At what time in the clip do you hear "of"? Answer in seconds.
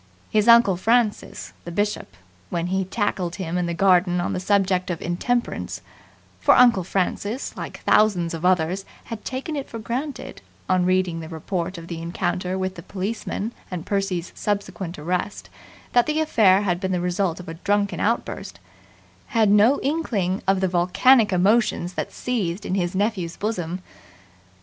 4.89-4.99, 8.33-8.43, 11.77-11.87, 17.39-17.47, 20.47-20.61